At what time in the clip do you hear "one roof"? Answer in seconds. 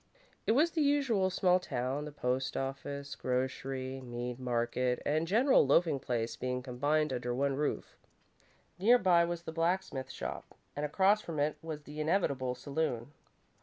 7.35-7.97